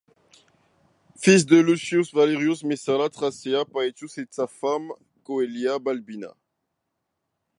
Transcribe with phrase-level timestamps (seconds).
[1.15, 4.89] Fils de Lucius Valerius Messalla Thrasea Paetus et de sa femme
[5.23, 6.35] Coelia Balbina.